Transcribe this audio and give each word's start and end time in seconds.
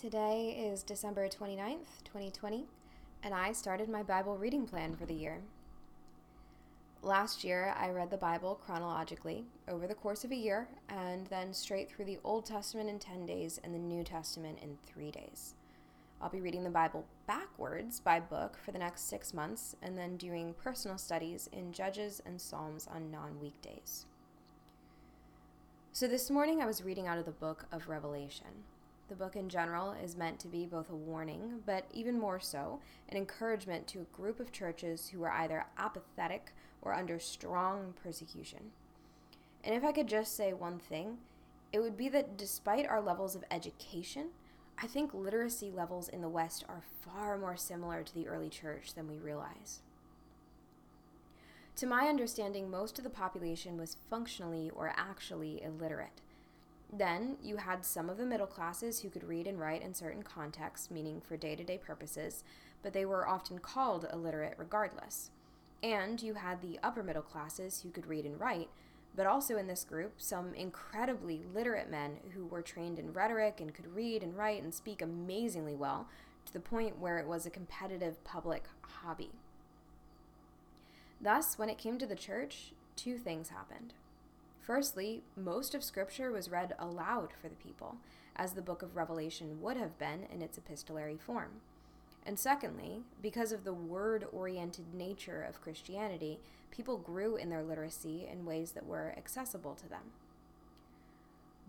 Today 0.00 0.56
is 0.58 0.82
December 0.82 1.28
29th, 1.28 2.04
2020, 2.04 2.64
and 3.22 3.34
I 3.34 3.52
started 3.52 3.86
my 3.90 4.02
Bible 4.02 4.38
reading 4.38 4.64
plan 4.64 4.96
for 4.96 5.04
the 5.04 5.12
year. 5.12 5.42
Last 7.02 7.44
year, 7.44 7.74
I 7.78 7.90
read 7.90 8.08
the 8.10 8.16
Bible 8.16 8.58
chronologically 8.64 9.44
over 9.68 9.86
the 9.86 9.94
course 9.94 10.24
of 10.24 10.32
a 10.32 10.36
year 10.36 10.68
and 10.88 11.26
then 11.26 11.52
straight 11.52 11.90
through 11.90 12.06
the 12.06 12.18
Old 12.24 12.46
Testament 12.46 12.88
in 12.88 12.98
10 12.98 13.26
days 13.26 13.60
and 13.62 13.74
the 13.74 13.78
New 13.78 14.02
Testament 14.02 14.58
in 14.62 14.78
3 14.86 15.10
days. 15.10 15.52
I'll 16.22 16.30
be 16.30 16.40
reading 16.40 16.64
the 16.64 16.70
Bible 16.70 17.04
backwards 17.26 18.00
by 18.00 18.20
book 18.20 18.56
for 18.64 18.72
the 18.72 18.78
next 18.78 19.02
six 19.06 19.34
months 19.34 19.76
and 19.82 19.98
then 19.98 20.16
doing 20.16 20.54
personal 20.54 20.96
studies 20.96 21.50
in 21.52 21.74
Judges 21.74 22.22
and 22.24 22.40
Psalms 22.40 22.88
on 22.90 23.10
non 23.10 23.38
weekdays. 23.38 24.06
So 25.92 26.08
this 26.08 26.30
morning 26.30 26.62
I 26.62 26.66
was 26.66 26.82
reading 26.82 27.06
out 27.06 27.18
of 27.18 27.26
the 27.26 27.32
book 27.32 27.66
of 27.70 27.90
Revelation. 27.90 28.64
The 29.10 29.16
book 29.16 29.34
in 29.34 29.48
general 29.48 29.90
is 29.90 30.16
meant 30.16 30.38
to 30.38 30.46
be 30.46 30.66
both 30.66 30.88
a 30.88 30.94
warning, 30.94 31.62
but 31.66 31.84
even 31.92 32.16
more 32.16 32.38
so, 32.38 32.78
an 33.08 33.16
encouragement 33.16 33.88
to 33.88 34.02
a 34.02 34.16
group 34.16 34.38
of 34.38 34.52
churches 34.52 35.08
who 35.08 35.24
are 35.24 35.32
either 35.32 35.66
apathetic 35.76 36.52
or 36.80 36.94
under 36.94 37.18
strong 37.18 37.92
persecution. 38.00 38.70
And 39.64 39.74
if 39.74 39.82
I 39.82 39.90
could 39.90 40.06
just 40.06 40.36
say 40.36 40.52
one 40.52 40.78
thing, 40.78 41.18
it 41.72 41.80
would 41.80 41.96
be 41.96 42.08
that 42.10 42.36
despite 42.36 42.86
our 42.86 43.00
levels 43.00 43.34
of 43.34 43.42
education, 43.50 44.28
I 44.80 44.86
think 44.86 45.12
literacy 45.12 45.72
levels 45.72 46.08
in 46.08 46.20
the 46.20 46.28
West 46.28 46.64
are 46.68 46.84
far 47.04 47.36
more 47.36 47.56
similar 47.56 48.04
to 48.04 48.14
the 48.14 48.28
early 48.28 48.48
church 48.48 48.94
than 48.94 49.08
we 49.08 49.18
realize. 49.18 49.80
To 51.74 51.86
my 51.86 52.06
understanding, 52.06 52.70
most 52.70 52.96
of 52.98 53.02
the 53.02 53.10
population 53.10 53.76
was 53.76 53.96
functionally 54.08 54.70
or 54.70 54.94
actually 54.96 55.60
illiterate. 55.64 56.20
Then 56.92 57.36
you 57.42 57.56
had 57.56 57.84
some 57.84 58.10
of 58.10 58.16
the 58.16 58.26
middle 58.26 58.46
classes 58.46 59.00
who 59.00 59.10
could 59.10 59.24
read 59.24 59.46
and 59.46 59.60
write 59.60 59.82
in 59.82 59.94
certain 59.94 60.22
contexts, 60.22 60.90
meaning 60.90 61.20
for 61.20 61.36
day 61.36 61.54
to 61.54 61.62
day 61.62 61.78
purposes, 61.78 62.42
but 62.82 62.92
they 62.92 63.04
were 63.04 63.28
often 63.28 63.58
called 63.58 64.06
illiterate 64.12 64.54
regardless. 64.58 65.30
And 65.82 66.20
you 66.20 66.34
had 66.34 66.60
the 66.60 66.78
upper 66.82 67.02
middle 67.02 67.22
classes 67.22 67.82
who 67.82 67.90
could 67.90 68.06
read 68.06 68.26
and 68.26 68.38
write, 68.40 68.68
but 69.14 69.26
also 69.26 69.56
in 69.56 69.66
this 69.66 69.84
group, 69.84 70.14
some 70.18 70.54
incredibly 70.54 71.42
literate 71.54 71.90
men 71.90 72.18
who 72.34 72.46
were 72.46 72.62
trained 72.62 72.98
in 72.98 73.12
rhetoric 73.12 73.60
and 73.60 73.74
could 73.74 73.94
read 73.94 74.22
and 74.22 74.36
write 74.36 74.62
and 74.62 74.74
speak 74.74 75.00
amazingly 75.00 75.74
well, 75.74 76.08
to 76.46 76.52
the 76.52 76.60
point 76.60 76.98
where 76.98 77.18
it 77.18 77.26
was 77.26 77.46
a 77.46 77.50
competitive 77.50 78.22
public 78.24 78.64
hobby. 78.82 79.30
Thus, 81.20 81.58
when 81.58 81.68
it 81.68 81.78
came 81.78 81.98
to 81.98 82.06
the 82.06 82.14
church, 82.16 82.72
two 82.96 83.18
things 83.18 83.50
happened. 83.50 83.94
Firstly, 84.60 85.22
most 85.36 85.74
of 85.74 85.82
Scripture 85.82 86.30
was 86.30 86.50
read 86.50 86.74
aloud 86.78 87.30
for 87.40 87.48
the 87.48 87.54
people, 87.54 87.96
as 88.36 88.52
the 88.52 88.62
book 88.62 88.82
of 88.82 88.94
Revelation 88.94 89.60
would 89.60 89.76
have 89.76 89.98
been 89.98 90.26
in 90.32 90.42
its 90.42 90.58
epistolary 90.58 91.16
form. 91.16 91.60
And 92.26 92.38
secondly, 92.38 93.02
because 93.22 93.52
of 93.52 93.64
the 93.64 93.72
word 93.72 94.26
oriented 94.32 94.94
nature 94.94 95.42
of 95.42 95.60
Christianity, 95.62 96.38
people 96.70 96.98
grew 96.98 97.36
in 97.36 97.48
their 97.48 97.62
literacy 97.62 98.28
in 98.30 98.44
ways 98.44 98.72
that 98.72 98.86
were 98.86 99.14
accessible 99.16 99.74
to 99.76 99.88
them. 99.88 100.12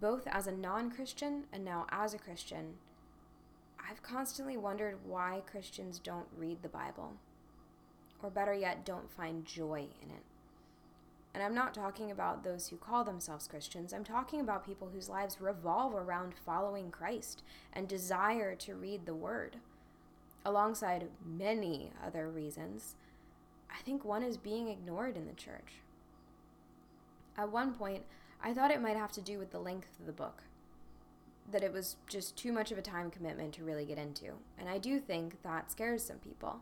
Both 0.00 0.26
as 0.26 0.46
a 0.46 0.52
non 0.52 0.90
Christian 0.90 1.44
and 1.52 1.64
now 1.64 1.86
as 1.90 2.14
a 2.14 2.18
Christian, 2.18 2.74
I've 3.78 4.02
constantly 4.02 4.56
wondered 4.56 4.98
why 5.04 5.42
Christians 5.50 5.98
don't 5.98 6.28
read 6.36 6.62
the 6.62 6.68
Bible, 6.68 7.14
or 8.22 8.30
better 8.30 8.54
yet, 8.54 8.84
don't 8.84 9.10
find 9.10 9.44
joy 9.44 9.88
in 10.02 10.10
it. 10.10 10.22
And 11.32 11.42
I'm 11.42 11.54
not 11.54 11.74
talking 11.74 12.10
about 12.10 12.42
those 12.42 12.68
who 12.68 12.76
call 12.76 13.04
themselves 13.04 13.46
Christians. 13.46 13.92
I'm 13.92 14.04
talking 14.04 14.40
about 14.40 14.66
people 14.66 14.90
whose 14.92 15.08
lives 15.08 15.40
revolve 15.40 15.94
around 15.94 16.34
following 16.34 16.90
Christ 16.90 17.42
and 17.72 17.86
desire 17.86 18.56
to 18.56 18.74
read 18.74 19.06
the 19.06 19.14
Word. 19.14 19.58
Alongside 20.44 21.08
many 21.24 21.92
other 22.04 22.28
reasons, 22.28 22.96
I 23.70 23.80
think 23.82 24.04
one 24.04 24.22
is 24.22 24.36
being 24.36 24.68
ignored 24.68 25.16
in 25.16 25.26
the 25.26 25.32
church. 25.32 25.74
At 27.38 27.52
one 27.52 27.74
point, 27.74 28.02
I 28.42 28.52
thought 28.52 28.70
it 28.70 28.82
might 28.82 28.96
have 28.96 29.12
to 29.12 29.20
do 29.20 29.38
with 29.38 29.50
the 29.50 29.60
length 29.60 30.00
of 30.00 30.06
the 30.06 30.12
book, 30.12 30.42
that 31.50 31.62
it 31.62 31.72
was 31.72 31.96
just 32.08 32.36
too 32.36 32.52
much 32.52 32.72
of 32.72 32.78
a 32.78 32.82
time 32.82 33.10
commitment 33.10 33.54
to 33.54 33.64
really 33.64 33.84
get 33.84 33.98
into, 33.98 34.32
and 34.58 34.68
I 34.68 34.78
do 34.78 34.98
think 34.98 35.42
that 35.42 35.70
scares 35.70 36.02
some 36.02 36.18
people. 36.18 36.60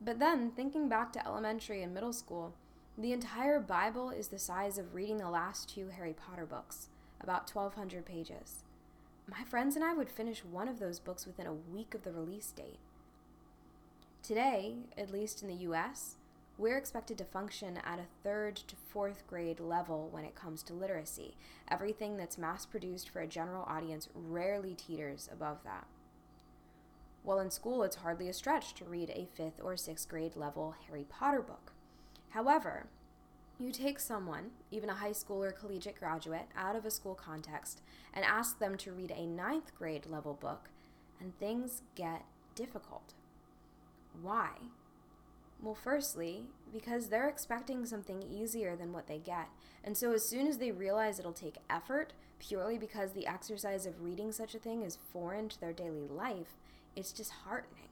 But 0.00 0.18
then, 0.18 0.50
thinking 0.50 0.88
back 0.88 1.12
to 1.12 1.26
elementary 1.26 1.82
and 1.82 1.92
middle 1.92 2.12
school, 2.12 2.54
the 3.00 3.12
entire 3.12 3.60
Bible 3.60 4.10
is 4.10 4.26
the 4.26 4.40
size 4.40 4.76
of 4.76 4.92
reading 4.92 5.18
the 5.18 5.30
last 5.30 5.72
two 5.72 5.90
Harry 5.96 6.12
Potter 6.12 6.44
books, 6.44 6.88
about 7.20 7.48
1,200 7.48 8.04
pages. 8.04 8.64
My 9.30 9.44
friends 9.44 9.76
and 9.76 9.84
I 9.84 9.94
would 9.94 10.10
finish 10.10 10.44
one 10.44 10.66
of 10.66 10.80
those 10.80 10.98
books 10.98 11.24
within 11.24 11.46
a 11.46 11.52
week 11.52 11.94
of 11.94 12.02
the 12.02 12.10
release 12.10 12.50
date. 12.50 12.80
Today, 14.20 14.78
at 14.96 15.12
least 15.12 15.42
in 15.42 15.48
the 15.48 15.62
US, 15.68 16.16
we're 16.58 16.76
expected 16.76 17.18
to 17.18 17.24
function 17.24 17.78
at 17.84 18.00
a 18.00 18.24
third 18.24 18.56
to 18.56 18.74
fourth 18.74 19.24
grade 19.28 19.60
level 19.60 20.08
when 20.10 20.24
it 20.24 20.34
comes 20.34 20.64
to 20.64 20.74
literacy. 20.74 21.36
Everything 21.70 22.16
that's 22.16 22.36
mass 22.36 22.66
produced 22.66 23.10
for 23.10 23.20
a 23.20 23.28
general 23.28 23.62
audience 23.68 24.08
rarely 24.12 24.74
teeters 24.74 25.28
above 25.32 25.58
that. 25.62 25.86
While 27.22 27.38
in 27.38 27.52
school, 27.52 27.84
it's 27.84 27.96
hardly 27.96 28.28
a 28.28 28.32
stretch 28.32 28.74
to 28.74 28.84
read 28.84 29.10
a 29.10 29.28
fifth 29.36 29.60
or 29.62 29.76
sixth 29.76 30.08
grade 30.08 30.34
level 30.34 30.74
Harry 30.88 31.06
Potter 31.08 31.42
book. 31.42 31.74
However, 32.38 32.86
you 33.58 33.72
take 33.72 33.98
someone, 33.98 34.50
even 34.70 34.88
a 34.88 34.94
high 34.94 35.10
school 35.10 35.42
or 35.42 35.50
collegiate 35.50 35.98
graduate, 35.98 36.46
out 36.56 36.76
of 36.76 36.86
a 36.86 36.90
school 36.92 37.16
context 37.16 37.82
and 38.14 38.24
ask 38.24 38.60
them 38.60 38.76
to 38.76 38.92
read 38.92 39.10
a 39.10 39.26
ninth 39.26 39.74
grade 39.76 40.06
level 40.06 40.34
book, 40.34 40.68
and 41.18 41.36
things 41.36 41.82
get 41.96 42.22
difficult. 42.54 43.14
Why? 44.22 44.50
Well, 45.60 45.74
firstly, 45.74 46.44
because 46.72 47.08
they're 47.08 47.28
expecting 47.28 47.84
something 47.84 48.22
easier 48.22 48.76
than 48.76 48.92
what 48.92 49.08
they 49.08 49.18
get. 49.18 49.48
And 49.82 49.96
so, 49.96 50.12
as 50.12 50.24
soon 50.24 50.46
as 50.46 50.58
they 50.58 50.70
realize 50.70 51.18
it'll 51.18 51.32
take 51.32 51.56
effort, 51.68 52.12
purely 52.38 52.78
because 52.78 53.14
the 53.14 53.26
exercise 53.26 53.84
of 53.84 54.00
reading 54.00 54.30
such 54.30 54.54
a 54.54 54.60
thing 54.60 54.82
is 54.82 54.96
foreign 55.12 55.48
to 55.48 55.60
their 55.60 55.72
daily 55.72 56.06
life, 56.06 56.56
it's 56.94 57.10
disheartening. 57.10 57.88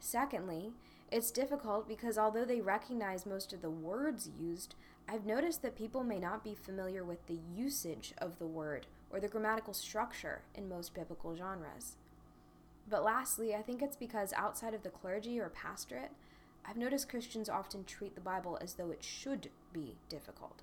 Secondly, 0.00 0.72
it's 1.10 1.30
difficult 1.30 1.88
because 1.88 2.16
although 2.16 2.44
they 2.44 2.60
recognize 2.60 3.26
most 3.26 3.52
of 3.52 3.62
the 3.62 3.70
words 3.70 4.30
used, 4.38 4.76
I've 5.08 5.26
noticed 5.26 5.62
that 5.62 5.76
people 5.76 6.04
may 6.04 6.20
not 6.20 6.44
be 6.44 6.54
familiar 6.54 7.04
with 7.04 7.26
the 7.26 7.38
usage 7.54 8.14
of 8.18 8.38
the 8.38 8.46
word 8.46 8.86
or 9.10 9.18
the 9.18 9.28
grammatical 9.28 9.74
structure 9.74 10.42
in 10.54 10.68
most 10.68 10.94
biblical 10.94 11.34
genres. 11.34 11.96
But 12.88 13.02
lastly, 13.02 13.54
I 13.54 13.62
think 13.62 13.82
it's 13.82 13.96
because 13.96 14.32
outside 14.34 14.72
of 14.72 14.82
the 14.82 14.90
clergy 14.90 15.40
or 15.40 15.48
pastorate, 15.48 16.12
I've 16.64 16.76
noticed 16.76 17.08
Christians 17.08 17.48
often 17.48 17.84
treat 17.84 18.14
the 18.14 18.20
Bible 18.20 18.58
as 18.60 18.74
though 18.74 18.90
it 18.90 19.02
should 19.02 19.50
be 19.72 19.96
difficult. 20.08 20.62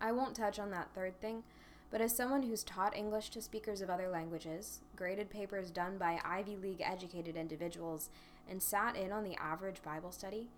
I 0.00 0.12
won't 0.12 0.34
touch 0.34 0.58
on 0.58 0.70
that 0.72 0.88
third 0.94 1.20
thing, 1.20 1.44
but 1.92 2.00
as 2.00 2.16
someone 2.16 2.42
who's 2.42 2.64
taught 2.64 2.96
English 2.96 3.28
to 3.30 3.42
speakers 3.42 3.82
of 3.82 3.90
other 3.90 4.08
languages, 4.08 4.80
graded 4.96 5.28
papers 5.28 5.70
done 5.70 5.98
by 5.98 6.18
Ivy 6.24 6.56
League 6.56 6.80
educated 6.82 7.36
individuals, 7.36 8.08
and 8.50 8.62
sat 8.62 8.96
in 8.96 9.12
on 9.12 9.24
the 9.24 9.36
average 9.36 9.82
Bible 9.82 10.10
study, 10.10 10.48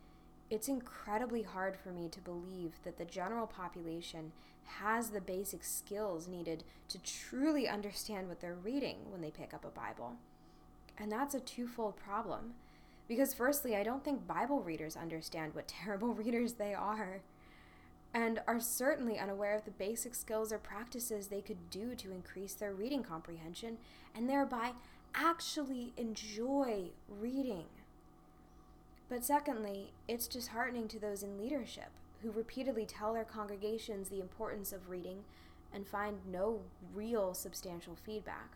it's 0.49 0.69
incredibly 0.69 1.43
hard 1.43 1.77
for 1.77 1.91
me 1.91 2.09
to 2.09 2.21
believe 2.21 2.75
that 2.85 2.99
the 2.99 3.05
general 3.05 3.49
population 3.49 4.31
has 4.79 5.11
the 5.11 5.21
basic 5.21 5.65
skills 5.65 6.29
needed 6.29 6.63
to 6.89 6.99
truly 7.03 7.69
understand 7.69 8.29
what 8.29 8.41
they're 8.41 8.55
reading 8.55 8.99
when 9.11 9.21
they 9.21 9.33
pick 9.33 9.53
up 9.53 9.65
a 9.65 9.69
Bible. 9.69 10.15
And 10.97 11.11
that's 11.11 11.35
a 11.35 11.41
twofold 11.41 11.97
problem. 11.97 12.55
Because, 13.09 13.35
firstly, 13.35 13.75
I 13.75 13.83
don't 13.83 14.05
think 14.05 14.27
Bible 14.27 14.63
readers 14.63 14.97
understand 14.97 15.55
what 15.55 15.69
terrible 15.85 16.15
readers 16.15 16.55
they 16.55 16.75
are, 16.75 17.21
and 18.15 18.41
are 18.47 18.61
certainly 18.61 19.19
unaware 19.19 19.57
of 19.57 19.65
the 19.65 19.73
basic 19.73 20.15
skills 20.15 20.53
or 20.53 20.59
practices 20.59 21.27
they 21.27 21.41
could 21.41 21.69
do 21.69 21.97
to 21.97 22.13
increase 22.13 22.55
their 22.55 22.73
reading 22.73 23.03
comprehension 23.03 23.77
and 24.15 24.31
thereby 24.31 24.73
actually 25.17 25.93
enjoy 25.97 26.85
reading. 27.09 27.65
But 29.09 29.25
secondly, 29.25 29.93
it's 30.07 30.29
disheartening 30.29 30.87
to 30.89 30.99
those 31.01 31.25
in 31.25 31.39
leadership 31.39 31.91
who 32.23 32.31
repeatedly 32.31 32.87
tell 32.87 33.13
their 33.13 33.25
congregations 33.25 34.09
the 34.09 34.21
importance 34.21 34.73
of 34.73 34.89
reading 34.89 35.25
and 35.73 35.87
find 35.87 36.19
no 36.31 36.61
real 36.95 37.35
substantial 37.35 37.97
feedback. 37.97 38.53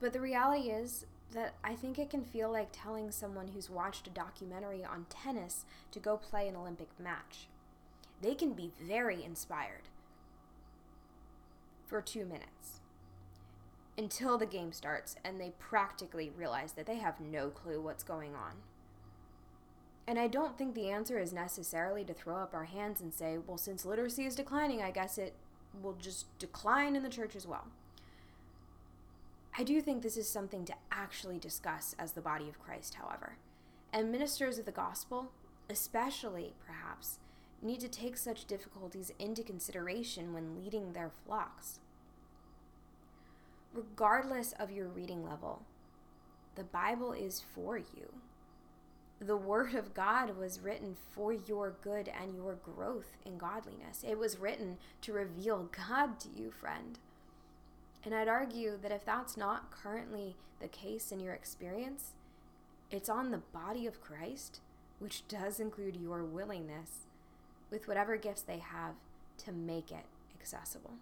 But 0.00 0.12
the 0.12 0.20
reality 0.20 0.70
is 0.70 1.06
that 1.32 1.54
I 1.62 1.74
think 1.74 1.98
it 1.98 2.10
can 2.10 2.24
feel 2.24 2.50
like 2.50 2.68
telling 2.72 3.10
someone 3.10 3.48
who's 3.48 3.70
watched 3.70 4.06
a 4.06 4.10
documentary 4.10 4.84
on 4.84 5.06
tennis 5.10 5.66
to 5.92 6.00
go 6.00 6.16
play 6.16 6.48
an 6.48 6.56
Olympic 6.56 6.88
match. 6.98 7.48
They 8.24 8.34
can 8.34 8.54
be 8.54 8.70
very 8.80 9.22
inspired 9.22 9.82
for 11.84 12.00
two 12.00 12.24
minutes 12.24 12.80
until 13.98 14.38
the 14.38 14.46
game 14.46 14.72
starts 14.72 15.16
and 15.22 15.38
they 15.38 15.52
practically 15.58 16.32
realize 16.34 16.72
that 16.72 16.86
they 16.86 16.96
have 16.96 17.20
no 17.20 17.50
clue 17.50 17.82
what's 17.82 18.02
going 18.02 18.34
on. 18.34 18.52
And 20.08 20.18
I 20.18 20.28
don't 20.28 20.56
think 20.56 20.74
the 20.74 20.88
answer 20.88 21.18
is 21.18 21.34
necessarily 21.34 22.02
to 22.04 22.14
throw 22.14 22.36
up 22.36 22.54
our 22.54 22.64
hands 22.64 23.02
and 23.02 23.12
say, 23.12 23.36
well, 23.46 23.58
since 23.58 23.84
literacy 23.84 24.24
is 24.24 24.34
declining, 24.34 24.80
I 24.80 24.90
guess 24.90 25.18
it 25.18 25.34
will 25.82 25.96
just 26.00 26.26
decline 26.38 26.96
in 26.96 27.02
the 27.02 27.10
church 27.10 27.36
as 27.36 27.46
well. 27.46 27.66
I 29.58 29.64
do 29.64 29.82
think 29.82 30.02
this 30.02 30.16
is 30.16 30.30
something 30.30 30.64
to 30.64 30.74
actually 30.90 31.38
discuss 31.38 31.94
as 31.98 32.12
the 32.12 32.22
body 32.22 32.48
of 32.48 32.58
Christ, 32.58 32.94
however. 32.94 33.36
And 33.92 34.10
ministers 34.10 34.58
of 34.58 34.64
the 34.64 34.72
gospel, 34.72 35.30
especially 35.68 36.54
perhaps, 36.66 37.18
need 37.64 37.80
to 37.80 37.88
take 37.88 38.16
such 38.16 38.44
difficulties 38.44 39.12
into 39.18 39.42
consideration 39.42 40.32
when 40.32 40.62
leading 40.62 40.92
their 40.92 41.10
flocks. 41.26 41.80
Regardless 43.72 44.52
of 44.52 44.70
your 44.70 44.86
reading 44.86 45.24
level, 45.24 45.62
the 46.54 46.64
Bible 46.64 47.12
is 47.12 47.42
for 47.54 47.76
you. 47.76 48.12
The 49.20 49.36
Word 49.36 49.74
of 49.74 49.94
God 49.94 50.36
was 50.36 50.60
written 50.60 50.96
for 51.14 51.32
your 51.32 51.74
good 51.82 52.08
and 52.08 52.34
your 52.34 52.54
growth 52.54 53.16
in 53.24 53.38
godliness. 53.38 54.04
It 54.06 54.18
was 54.18 54.38
written 54.38 54.76
to 55.02 55.12
reveal 55.12 55.70
God 55.88 56.20
to 56.20 56.28
you, 56.28 56.50
friend. 56.50 56.98
And 58.04 58.14
I'd 58.14 58.28
argue 58.28 58.76
that 58.82 58.92
if 58.92 59.04
that's 59.04 59.36
not 59.36 59.70
currently 59.70 60.36
the 60.60 60.68
case 60.68 61.10
in 61.10 61.20
your 61.20 61.32
experience, 61.32 62.12
it's 62.90 63.08
on 63.08 63.30
the 63.30 63.38
body 63.38 63.86
of 63.86 64.02
Christ, 64.02 64.60
which 64.98 65.26
does 65.26 65.58
include 65.58 65.96
your 65.96 66.22
willingness, 66.22 67.06
with 67.70 67.88
whatever 67.88 68.16
gifts 68.16 68.42
they 68.42 68.58
have, 68.58 68.94
to 69.38 69.52
make 69.52 69.90
it 69.90 70.04
accessible. 70.40 70.92